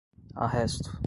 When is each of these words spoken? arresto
arresto 0.35 0.91